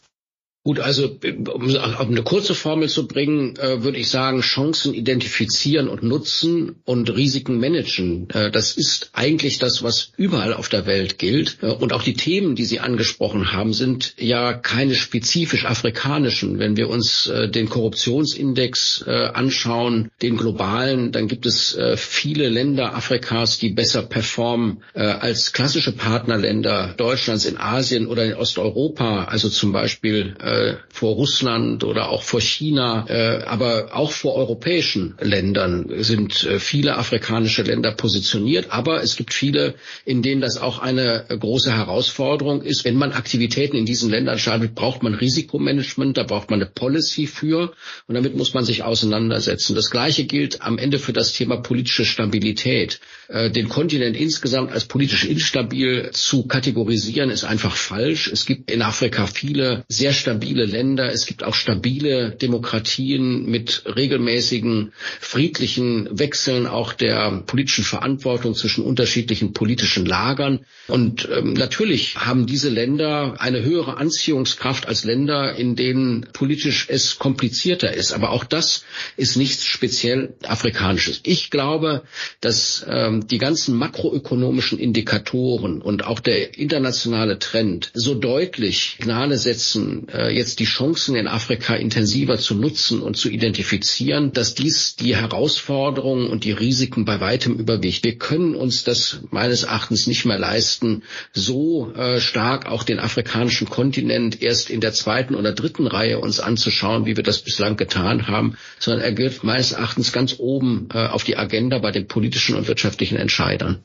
[0.63, 1.17] Gut, also
[1.55, 7.09] um eine kurze Formel zu bringen, äh, würde ich sagen, Chancen identifizieren und nutzen und
[7.09, 8.29] Risiken managen.
[8.29, 11.57] Äh, das ist eigentlich das, was überall auf der Welt gilt.
[11.63, 16.59] Äh, und auch die Themen, die Sie angesprochen haben, sind ja keine spezifisch afrikanischen.
[16.59, 23.69] Wenn wir uns den Korruptionsindex anschauen, den globalen, dann gibt es viele Länder Afrikas, die
[23.69, 30.75] besser performen als klassische Partnerländer Deutschlands in Asien oder in Osteuropa, also zum Beispiel äh,
[30.89, 36.97] vor Russland oder auch vor China, äh, aber auch vor europäischen Ländern sind äh, viele
[36.97, 38.67] afrikanische Länder positioniert.
[38.69, 42.85] Aber es gibt viele, in denen das auch eine große Herausforderung ist.
[42.85, 47.27] Wenn man Aktivitäten in diesen Ländern startet, braucht man Risikomanagement, da braucht man eine Policy
[47.27, 47.71] für
[48.07, 49.75] und damit muss man sich auseinandersetzen.
[49.75, 52.99] Das Gleiche gilt am Ende für das Thema politische Stabilität.
[53.31, 58.27] Äh, den Kontinent insgesamt als politisch instabil zu kategorisieren, ist einfach falsch.
[58.27, 61.09] Es gibt in Afrika viele sehr stabile Länder.
[61.13, 64.91] Es gibt auch stabile Demokratien mit regelmäßigen
[65.21, 70.65] friedlichen Wechseln auch der politischen Verantwortung zwischen unterschiedlichen politischen Lagern.
[70.87, 77.17] Und ähm, natürlich haben diese Länder eine höhere Anziehungskraft als Länder, in denen politisch es
[77.17, 78.11] komplizierter ist.
[78.11, 78.83] Aber auch das
[79.15, 81.21] ist nichts speziell Afrikanisches.
[81.23, 82.03] Ich glaube,
[82.41, 90.07] dass ähm, die ganzen makroökonomischen Indikatoren und auch der internationale Trend so deutlich Signale setzen,
[90.09, 95.15] äh, jetzt die Chancen in Afrika intensiver zu nutzen und zu identifizieren, dass dies die
[95.15, 98.03] Herausforderungen und die Risiken bei weitem überwiegt.
[98.03, 101.03] Wir können uns das meines Erachtens nicht mehr leisten,
[101.33, 106.39] so äh, stark auch den afrikanischen Kontinent erst in der zweiten oder dritten Reihe uns
[106.39, 111.07] anzuschauen, wie wir das bislang getan haben, sondern er gehört meines Erachtens ganz oben äh,
[111.07, 113.83] auf die Agenda bei den politischen und wirtschaftlichen politischen Entscheidern.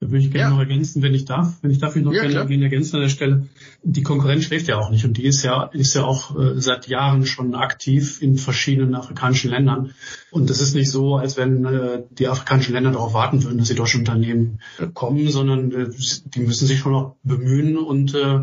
[0.00, 0.50] Da würde ich gerne ja.
[0.50, 1.58] noch ergänzen, wenn ich darf.
[1.62, 3.46] Wenn ich darf, ich noch ja, gerne ergänzen an der Stelle.
[3.84, 6.88] Die Konkurrenz schläft ja auch nicht und die ist ja, ist ja auch äh, seit
[6.88, 9.94] Jahren schon aktiv in verschiedenen afrikanischen Ländern.
[10.30, 13.68] Und es ist nicht so, als wenn äh, die afrikanischen Länder darauf warten würden, dass
[13.68, 15.90] die deutschen Unternehmen äh, kommen, sondern äh,
[16.26, 18.40] die müssen sich schon noch bemühen und, äh,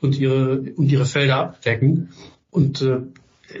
[0.00, 2.08] und ihre, und ihre Felder abdecken.
[2.50, 3.02] Und äh,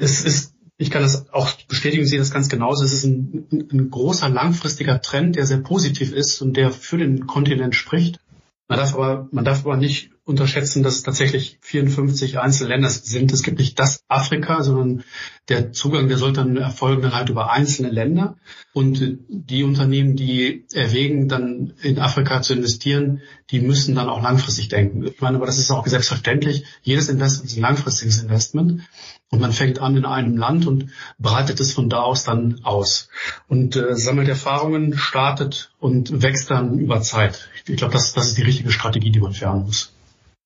[0.00, 2.84] es ist ich kann das auch bestätigen, sehe das ganz genauso.
[2.84, 7.26] Es ist ein, ein, großer langfristiger Trend, der sehr positiv ist und der für den
[7.26, 8.18] Kontinent spricht.
[8.68, 13.30] Man darf aber, man darf aber nicht unterschätzen, dass tatsächlich 54 Einzelländer sind.
[13.32, 15.04] Es gibt nicht das Afrika, sondern
[15.50, 18.36] der Zugang, der sollte dann erfolgen dann halt über einzelne Länder.
[18.72, 24.68] Und die Unternehmen, die erwägen, dann in Afrika zu investieren, die müssen dann auch langfristig
[24.68, 25.04] denken.
[25.04, 26.64] Ich meine, aber das ist auch selbstverständlich.
[26.82, 28.82] Jedes Investment ist ein langfristiges Investment.
[29.30, 33.08] Und man fängt an in einem Land und breitet es von da aus dann aus.
[33.48, 37.50] Und äh, sammelt Erfahrungen, startet und wächst dann über Zeit.
[37.66, 39.93] Ich glaube, das, das ist die richtige Strategie, die man fahren muss.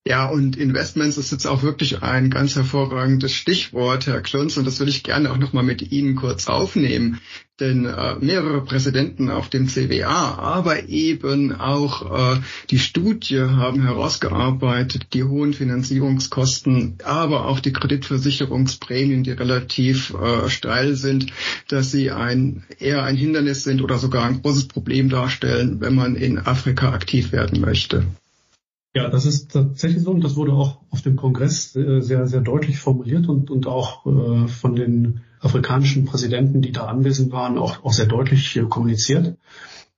[0.09, 4.81] Ja, und Investments ist jetzt auch wirklich ein ganz hervorragendes Stichwort, Herr Klunz, und das
[4.81, 7.21] will ich gerne auch nochmal mit Ihnen kurz aufnehmen.
[7.61, 12.41] Denn äh, mehrere Präsidenten auf dem CWA, aber eben auch äh,
[12.71, 20.95] die Studie haben herausgearbeitet, die hohen Finanzierungskosten, aber auch die Kreditversicherungsprämien, die relativ äh, steil
[20.95, 21.27] sind,
[21.69, 26.17] dass sie ein, eher ein Hindernis sind oder sogar ein großes Problem darstellen, wenn man
[26.17, 28.07] in Afrika aktiv werden möchte.
[28.95, 32.41] Ja, das ist tatsächlich so und das wurde auch auf dem Kongress äh, sehr, sehr
[32.41, 37.85] deutlich formuliert und, und auch äh, von den afrikanischen Präsidenten, die da anwesend waren, auch,
[37.85, 39.37] auch sehr deutlich äh, kommuniziert.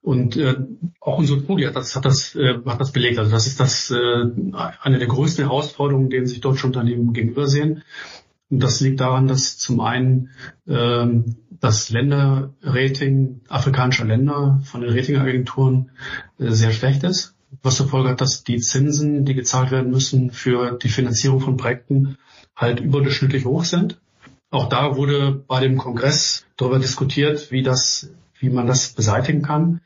[0.01, 0.55] Und äh,
[0.99, 3.19] auch unsere Studie hat das, hat das, hat das belegt.
[3.19, 7.83] Also das ist das eine der größten Herausforderungen, denen sich deutsche Unternehmen gegenübersehen.
[8.49, 10.31] Und das liegt daran, dass zum einen
[10.65, 11.05] äh,
[11.51, 15.91] das Länderrating afrikanischer Länder von den Ratingagenturen
[16.39, 20.77] sehr schlecht ist was zur Folge hat, dass die Zinsen, die gezahlt werden müssen für
[20.77, 22.17] die Finanzierung von Projekten,
[22.55, 23.99] halt überdurchschnittlich hoch sind.
[24.49, 28.09] Auch da wurde bei dem Kongress darüber diskutiert, wie das,
[28.39, 29.81] wie man das beseitigen kann.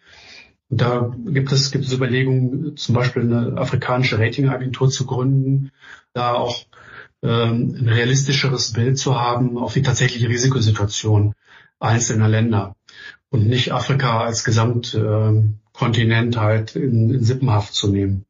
[0.70, 5.72] Und da gibt es, gibt es Überlegungen, zum Beispiel eine afrikanische Ratingagentur zu gründen,
[6.14, 6.66] da auch
[7.22, 11.34] ähm, ein realistischeres Bild zu haben auf die tatsächliche Risikosituation
[11.80, 12.76] einzelner Länder
[13.36, 18.26] und nicht Afrika als Gesamt ähm, Kontinent halt in, in Sippenhaft zu nehmen.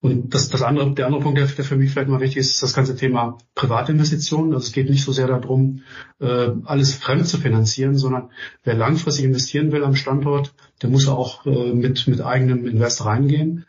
[0.00, 2.52] Und das, das andere, der andere Punkt, der, der für mich vielleicht mal wichtig ist,
[2.52, 4.54] ist das ganze Thema Privatinvestitionen.
[4.54, 5.82] Also es geht nicht so sehr darum,
[6.20, 8.30] äh, alles fremd zu finanzieren, sondern
[8.62, 13.66] wer langfristig investieren will am Standort, der muss auch äh, mit, mit eigenem Invest reingehen.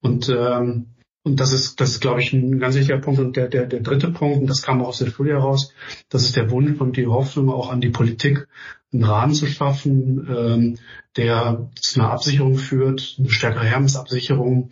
[0.00, 0.86] Und ähm,
[1.28, 3.20] und das ist, das ist, glaube ich, ein ganz wichtiger Punkt.
[3.20, 5.72] Und der, der, der dritte Punkt, und das kam auch aus der Studie heraus,
[6.08, 8.48] das ist der Wunsch und die Hoffnung auch an die Politik,
[8.92, 10.78] einen Rahmen zu schaffen, ähm,
[11.16, 14.70] der zu einer Absicherung führt, eine stärkere Hermesabsicherung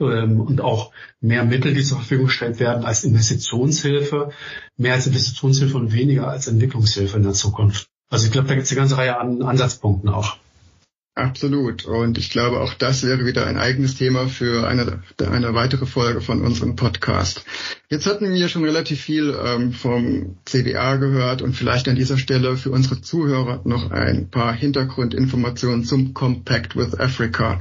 [0.00, 4.30] ähm, und auch mehr Mittel, die zur Verfügung gestellt werden als Investitionshilfe,
[4.76, 7.88] mehr als Investitionshilfe und weniger als Entwicklungshilfe in der Zukunft.
[8.08, 10.36] Also ich glaube, da gibt es eine ganze Reihe an Ansatzpunkten auch.
[11.20, 11.84] Absolut.
[11.84, 16.22] Und ich glaube, auch das wäre wieder ein eigenes Thema für eine, eine weitere Folge
[16.22, 17.44] von unserem Podcast.
[17.90, 22.56] Jetzt hatten wir schon relativ viel ähm, vom CDA gehört und vielleicht an dieser Stelle
[22.56, 27.60] für unsere Zuhörer noch ein paar Hintergrundinformationen zum Compact with Africa.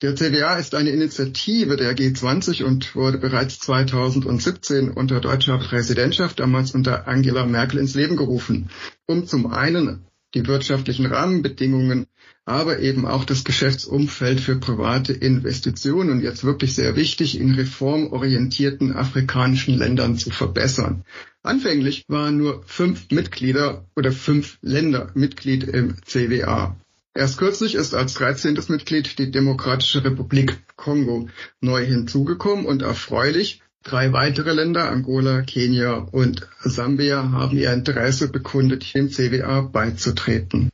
[0.00, 6.72] Der CDA ist eine Initiative der G20 und wurde bereits 2017 unter deutscher Präsidentschaft, damals
[6.72, 8.70] unter Angela Merkel, ins Leben gerufen,
[9.06, 10.04] um zum einen
[10.34, 12.06] die wirtschaftlichen Rahmenbedingungen,
[12.46, 19.78] aber eben auch das Geschäftsumfeld für private Investitionen jetzt wirklich sehr wichtig in reformorientierten afrikanischen
[19.78, 21.04] Ländern zu verbessern.
[21.42, 26.76] Anfänglich waren nur fünf Mitglieder oder fünf Länder Mitglied im CWA.
[27.14, 28.58] Erst kürzlich ist als 13.
[28.68, 31.28] Mitglied die Demokratische Republik Kongo
[31.60, 38.94] neu hinzugekommen und erfreulich Drei weitere Länder, Angola, Kenia und Sambia, haben ihr Interesse bekundet,
[38.94, 40.70] dem CWA beizutreten.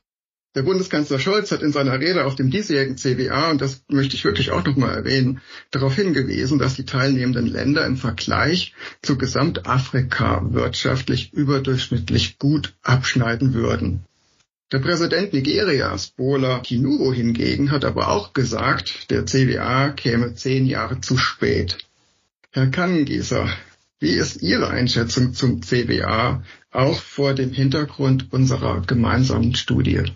[0.53, 4.25] Der Bundeskanzler Scholz hat in seiner Rede auf dem diesjährigen CWA, und das möchte ich
[4.25, 5.39] wirklich auch nochmal erwähnen,
[5.71, 14.03] darauf hingewiesen, dass die teilnehmenden Länder im Vergleich zu Gesamtafrika wirtschaftlich überdurchschnittlich gut abschneiden würden.
[14.73, 20.99] Der Präsident Nigerias, Bola Tinubu hingegen, hat aber auch gesagt, der CWA käme zehn Jahre
[20.99, 21.77] zu spät.
[22.51, 23.49] Herr Kannengießer,
[23.99, 30.11] wie ist Ihre Einschätzung zum CBA, auch vor dem Hintergrund unserer gemeinsamen Studie?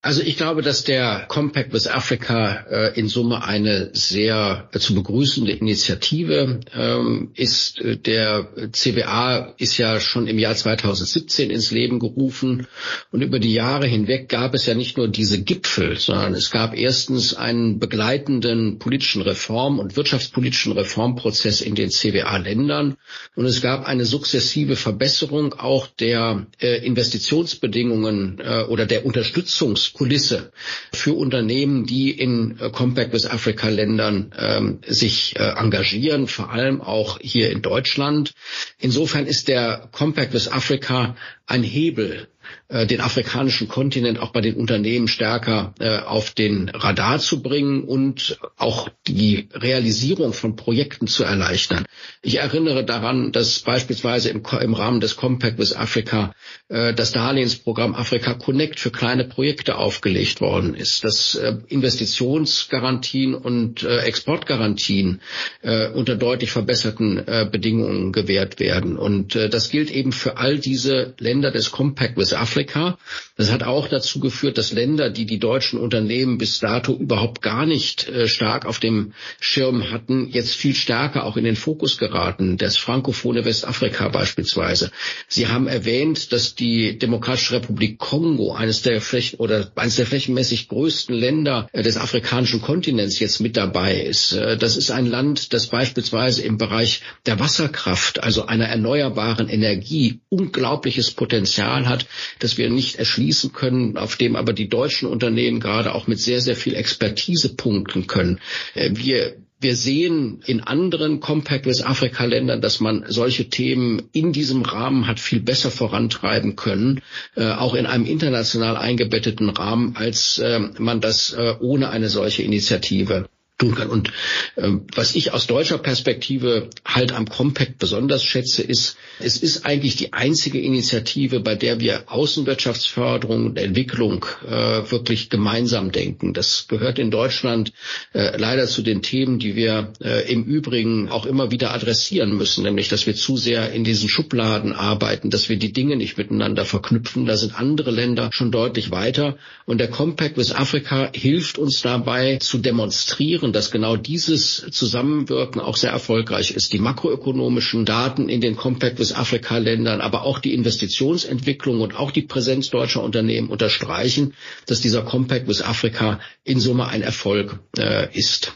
[0.00, 4.94] Also ich glaube, dass der Compact with Africa äh, in Summe eine sehr äh, zu
[4.94, 7.80] begrüßende Initiative ähm, ist.
[7.82, 12.68] Der CBA ist ja schon im Jahr 2017 ins Leben gerufen
[13.10, 16.76] und über die Jahre hinweg gab es ja nicht nur diese Gipfel, sondern es gab
[16.78, 22.96] erstens einen begleitenden politischen Reform- und wirtschaftspolitischen Reformprozess in den CBA-Ländern
[23.34, 30.52] und es gab eine sukzessive Verbesserung auch der äh, Investitionsbedingungen äh, oder der Unterstützungs Kulisse
[30.92, 36.80] für Unternehmen, die in äh, Compact with Africa Ländern ähm, sich äh, engagieren, vor allem
[36.80, 38.32] auch hier in Deutschland.
[38.78, 42.28] Insofern ist der Compact with Africa ein Hebel
[42.68, 47.84] äh, den afrikanischen Kontinent auch bei den Unternehmen stärker äh, auf den Radar zu bringen
[47.84, 51.86] und auch die Realisierung von Projekten zu erleichtern.
[52.22, 56.34] Ich erinnere daran, dass beispielsweise im, im Rahmen des Compact with Africa
[56.68, 63.82] äh, das Darlehensprogramm Africa Connect für kleine Projekte aufgelegt worden ist, dass äh, Investitionsgarantien und
[63.82, 65.20] äh, Exportgarantien
[65.62, 68.96] äh, unter deutlich verbesserten Bedingungen gewährt werden.
[68.96, 72.96] Und das gilt eben für all diese Länder des Compact with Afrika.
[73.38, 77.66] Das hat auch dazu geführt, dass Länder, die die deutschen Unternehmen bis dato überhaupt gar
[77.66, 82.56] nicht äh, stark auf dem Schirm hatten, jetzt viel stärker auch in den Fokus geraten.
[82.56, 84.90] Das frankophone Westafrika beispielsweise.
[85.28, 90.66] Sie haben erwähnt, dass die Demokratische Republik Kongo eines der Flächen oder eines der flächenmäßig
[90.66, 94.32] größten Länder äh, des afrikanischen Kontinents jetzt mit dabei ist.
[94.32, 100.22] Äh, das ist ein Land, das beispielsweise im Bereich der Wasserkraft, also einer erneuerbaren Energie,
[100.28, 102.06] unglaubliches Potenzial hat,
[102.40, 106.40] das wir nicht erschließen können, auf dem aber die deutschen Unternehmen gerade auch mit sehr,
[106.40, 108.40] sehr viel Expertise punkten können.
[108.74, 114.32] Äh, wir wir sehen in anderen Compact with Afrika Ländern, dass man solche Themen in
[114.32, 117.00] diesem Rahmen hat viel besser vorantreiben können,
[117.34, 122.42] äh, auch in einem international eingebetteten Rahmen, als äh, man das äh, ohne eine solche
[122.42, 123.90] Initiative tun kann.
[123.90, 124.12] Und
[124.56, 129.96] ähm, was ich aus deutscher Perspektive halt am Compact besonders schätze, ist, es ist eigentlich
[129.96, 136.34] die einzige Initiative, bei der wir Außenwirtschaftsförderung und Entwicklung äh, wirklich gemeinsam denken.
[136.34, 137.72] Das gehört in Deutschland
[138.14, 142.62] äh, leider zu den Themen, die wir äh, im Übrigen auch immer wieder adressieren müssen,
[142.62, 146.64] nämlich dass wir zu sehr in diesen Schubladen arbeiten, dass wir die Dinge nicht miteinander
[146.64, 147.26] verknüpfen.
[147.26, 149.36] Da sind andere Länder schon deutlich weiter.
[149.66, 155.60] Und der Compact with Africa hilft uns dabei zu demonstrieren, und dass genau dieses Zusammenwirken
[155.60, 156.74] auch sehr erfolgreich ist.
[156.74, 162.10] Die makroökonomischen Daten in den Compact with Africa Ländern, aber auch die Investitionsentwicklung und auch
[162.10, 164.34] die Präsenz deutscher Unternehmen unterstreichen,
[164.66, 168.52] dass dieser Compact with Africa in Summe ein Erfolg äh, ist.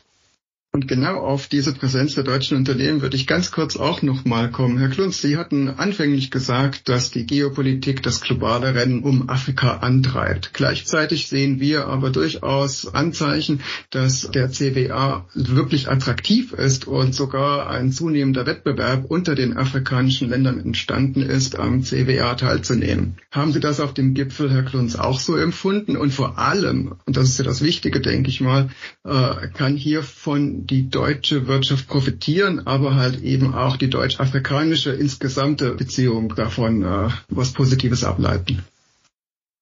[0.74, 4.78] Und genau auf diese Präsenz der deutschen Unternehmen würde ich ganz kurz auch nochmal kommen.
[4.78, 10.54] Herr Klunz, Sie hatten anfänglich gesagt, dass die Geopolitik das globale Rennen um Afrika antreibt.
[10.54, 17.92] Gleichzeitig sehen wir aber durchaus Anzeichen, dass der CWA wirklich attraktiv ist und sogar ein
[17.92, 23.18] zunehmender Wettbewerb unter den afrikanischen Ländern entstanden ist, am CWA teilzunehmen.
[23.30, 25.98] Haben Sie das auf dem Gipfel, Herr Klunz, auch so empfunden?
[25.98, 28.70] Und vor allem, und das ist ja das Wichtige, denke ich mal,
[29.04, 35.75] äh, kann hier von die deutsche Wirtschaft profitieren, aber halt eben auch die deutsch-afrikanische insgesamte
[35.75, 38.64] Beziehung davon äh, was Positives ableiten.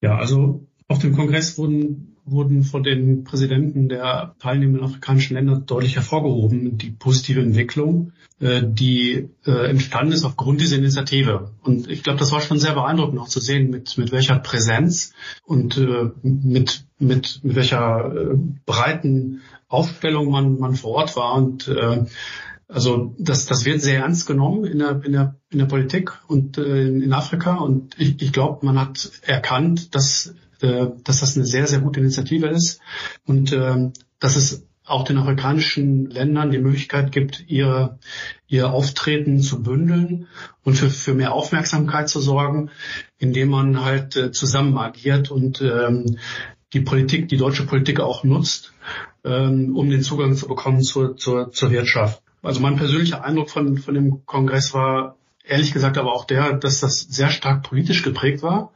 [0.03, 5.97] Ja, also auf dem Kongress wurden, wurden von den Präsidenten der teilnehmenden afrikanischen Länder deutlich
[5.97, 11.51] hervorgehoben, die positive Entwicklung, äh, die äh, entstanden ist aufgrund dieser Initiative.
[11.63, 15.13] Und ich glaube, das war schon sehr beeindruckend auch zu sehen, mit, mit welcher Präsenz
[15.45, 21.35] und äh, mit, mit, mit welcher breiten Aufstellung man, man vor Ort war.
[21.35, 22.05] Und äh,
[22.73, 26.59] also das, das wird sehr ernst genommen in der, in der, in der Politik und
[26.59, 27.57] äh, in Afrika.
[27.57, 32.01] Und ich, ich glaube, man hat erkannt, dass, äh, dass das eine sehr, sehr gute
[32.01, 32.81] Initiative ist
[33.27, 37.99] und äh, dass es auch den afrikanischen Ländern die Möglichkeit gibt, ihr,
[38.49, 40.27] ihr Auftreten zu bündeln
[40.65, 42.71] und für, für mehr Aufmerksamkeit zu sorgen,
[43.19, 46.19] indem man halt äh, zusammen agiert und ähm,
[46.73, 48.73] die Politik, die deutsche Politik auch nutzt,
[49.25, 52.23] ähm, um den Zugang zu bekommen zur, zur, zur Wirtschaft.
[52.43, 56.81] Also mein persönlicher Eindruck von, von dem Kongress war ehrlich gesagt aber auch der, dass
[56.81, 58.73] das sehr stark politisch geprägt war.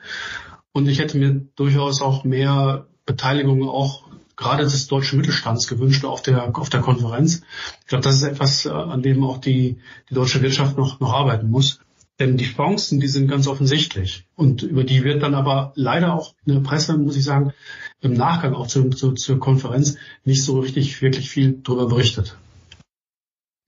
[0.75, 4.05] Und ich hätte mir durchaus auch mehr Beteiligung auch
[4.37, 7.43] gerade des deutschen Mittelstands gewünscht auf der, auf der Konferenz.
[7.83, 9.79] Ich glaube, das ist etwas, äh, an dem auch die,
[10.11, 11.79] die deutsche Wirtschaft noch, noch arbeiten muss.
[12.19, 14.27] Denn die Chancen, die sind ganz offensichtlich.
[14.35, 17.53] Und über die wird dann aber leider auch in der Presse, muss ich sagen,
[18.01, 22.37] im Nachgang auch zu, zu, zur Konferenz nicht so richtig wirklich viel darüber berichtet.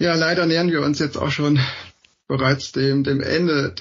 [0.01, 1.61] Ja, leider nähern wir uns jetzt auch schon
[2.29, 3.75] bereits dem, dem Ende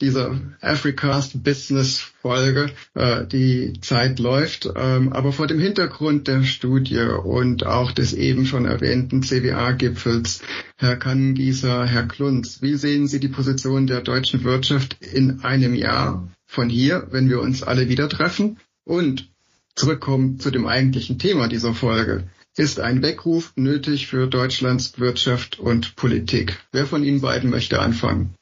[0.00, 2.70] dieser Africast Business Folge.
[2.94, 8.46] Äh, die Zeit läuft, ähm, aber vor dem Hintergrund der Studie und auch des eben
[8.46, 10.40] schon erwähnten CWA-Gipfels,
[10.76, 16.28] Herr Kannengießer, Herr Klunz, wie sehen Sie die Position der deutschen Wirtschaft in einem Jahr
[16.46, 18.58] von hier, wenn wir uns alle wieder treffen?
[18.84, 19.30] Und
[19.74, 22.24] zurückkommen zu dem eigentlichen Thema dieser Folge.
[22.56, 26.58] Ist ein Weckruf nötig für Deutschlands Wirtschaft und Politik?
[26.70, 28.34] Wer von Ihnen beiden möchte anfangen?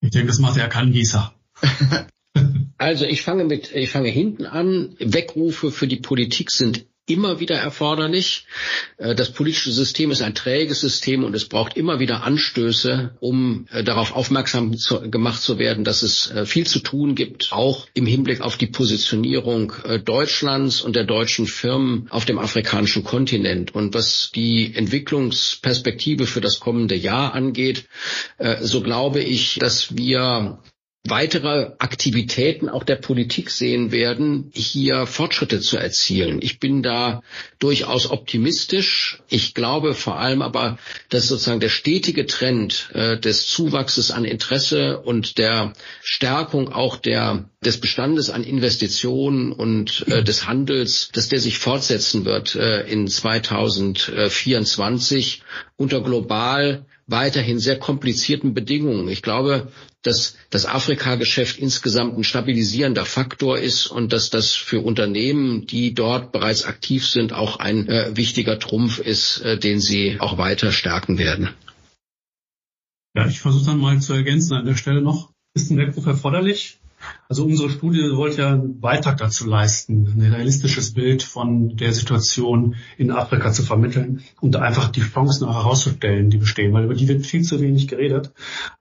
[0.00, 1.34] Ich denke, das macht Herr Kannengießer.
[2.78, 4.94] Also ich fange mit, ich fange hinten an.
[4.98, 8.46] Wegrufe für die Politik sind immer wieder erforderlich.
[8.98, 13.66] Äh, das politische System ist ein träges System und es braucht immer wieder Anstöße, um
[13.70, 14.76] äh, darauf aufmerksam
[15.10, 18.66] gemacht zu werden, dass es äh, viel zu tun gibt, auch im Hinblick auf die
[18.66, 19.72] Positionierung
[20.04, 23.74] Deutschlands und der deutschen Firmen auf dem afrikanischen Kontinent.
[23.74, 27.86] Und was die Entwicklungsperspektive für das kommende Jahr angeht,
[28.60, 30.58] so glaube ich, dass wir
[31.10, 36.38] weitere Aktivitäten auch der Politik sehen werden, hier Fortschritte zu erzielen.
[36.42, 37.22] Ich bin da
[37.58, 39.20] durchaus optimistisch.
[39.28, 40.78] Ich glaube vor allem aber,
[41.08, 47.48] dass sozusagen der stetige Trend äh, des Zuwachses an Interesse und der Stärkung auch der
[47.66, 53.08] des Bestandes an Investitionen und äh, des Handels, dass der sich fortsetzen wird äh, in
[53.08, 55.42] 2024
[55.76, 59.08] unter global weiterhin sehr komplizierten Bedingungen.
[59.08, 59.68] Ich glaube,
[60.02, 66.32] dass das Afrika-Geschäft insgesamt ein stabilisierender Faktor ist und dass das für Unternehmen, die dort
[66.32, 71.18] bereits aktiv sind, auch ein äh, wichtiger Trumpf ist, äh, den sie auch weiter stärken
[71.18, 71.50] werden.
[73.16, 75.32] Ja, ich versuche dann mal zu ergänzen an der Stelle noch.
[75.54, 76.78] Ist ein Weckruf erforderlich?
[77.28, 82.76] Also unsere Studie wollte ja einen Beitrag dazu leisten, ein realistisches Bild von der Situation
[82.96, 87.08] in Afrika zu vermitteln und einfach die Chancen auch herauszustellen, die bestehen, weil über die
[87.08, 88.32] wird viel zu wenig geredet.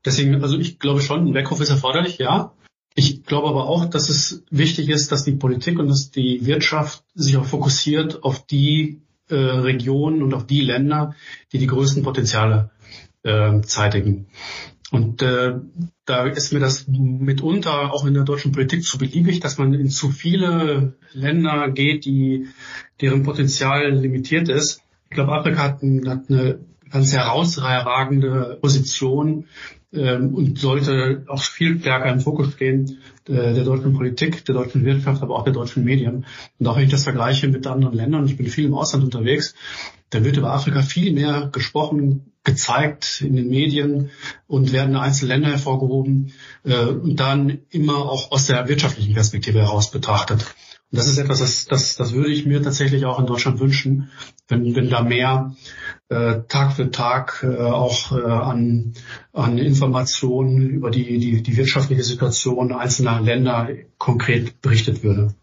[0.03, 2.53] Deswegen, also ich glaube schon, ein Weckruf ist erforderlich, ja.
[2.93, 7.03] Ich glaube aber auch, dass es wichtig ist, dass die Politik und dass die Wirtschaft
[7.13, 11.15] sich auch fokussiert auf die äh, Regionen und auf die Länder,
[11.51, 12.71] die die größten Potenziale
[13.23, 14.27] äh, zeitigen.
[14.95, 15.55] Und äh,
[16.05, 19.89] da ist mir das mitunter auch in der deutschen Politik zu beliebig, dass man in
[19.89, 22.47] zu viele Länder geht, die
[23.01, 24.81] deren Potenzial limitiert ist.
[25.09, 29.47] Ich glaube, Afrika hat, hat eine ganz herausragende Position
[29.91, 34.85] ähm, und sollte auch viel stärker im Fokus stehen äh, der deutschen Politik, der deutschen
[34.85, 36.25] Wirtschaft, aber auch der deutschen Medien.
[36.57, 39.55] Und auch wenn ich das vergleiche mit anderen Ländern, ich bin viel im Ausland unterwegs,
[40.09, 44.11] da wird über Afrika viel mehr gesprochen, gezeigt in den Medien
[44.47, 46.31] und werden einzelne Länder hervorgehoben
[46.63, 50.45] äh, und dann immer auch aus der wirtschaftlichen Perspektive heraus betrachtet.
[50.91, 54.11] Und das ist etwas, das, das, das würde ich mir tatsächlich auch in Deutschland wünschen,
[54.47, 55.55] wenn, wenn da mehr
[56.09, 58.93] äh, Tag für Tag äh, auch äh, an,
[59.33, 65.33] an Informationen über die, die, die wirtschaftliche Situation einzelner Länder konkret berichtet würde.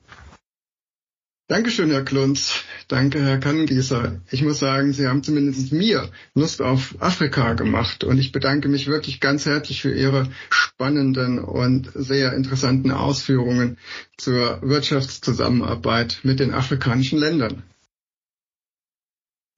[1.48, 2.64] Dankeschön, Herr Klunz.
[2.92, 4.20] Danke, Herr Kannengießer.
[4.30, 8.86] Ich muss sagen, Sie haben zumindest mir Lust auf Afrika gemacht und ich bedanke mich
[8.86, 13.78] wirklich ganz herzlich für Ihre spannenden und sehr interessanten Ausführungen
[14.18, 17.62] zur Wirtschaftszusammenarbeit mit den afrikanischen Ländern.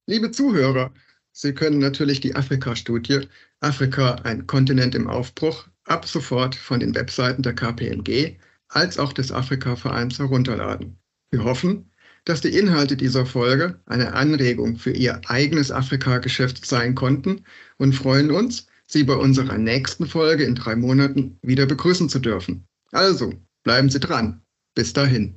[0.07, 0.93] Liebe Zuhörer,
[1.33, 3.27] Sie können natürlich die Afrika-Studie
[3.59, 8.37] Afrika ein Kontinent im Aufbruch ab sofort von den Webseiten der KPMG
[8.69, 10.99] als auch des Afrika-Vereins herunterladen.
[11.31, 11.91] Wir hoffen,
[12.25, 17.45] dass die Inhalte dieser Folge eine Anregung für Ihr eigenes Afrika-Geschäft sein konnten
[17.77, 22.67] und freuen uns, Sie bei unserer nächsten Folge in drei Monaten wieder begrüßen zu dürfen.
[22.91, 24.41] Also, bleiben Sie dran.
[24.75, 25.33] Bis dahin.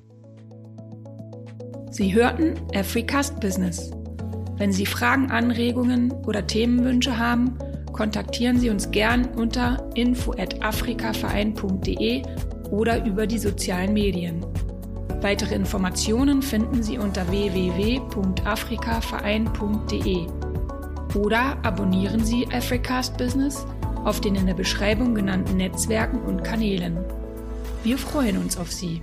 [1.90, 3.90] Sie hörten Africast Business.
[4.58, 7.56] Wenn Sie Fragen, Anregungen oder Themenwünsche haben,
[7.92, 12.22] kontaktieren Sie uns gern unter info@afrikaverein.de
[12.70, 14.44] oder über die sozialen Medien.
[15.20, 20.26] Weitere Informationen finden Sie unter www.afrikaverein.de
[21.16, 23.66] oder abonnieren Sie Africast Business
[24.04, 26.98] auf den in der Beschreibung genannten Netzwerken und Kanälen.
[27.82, 29.02] Wir freuen uns auf Sie.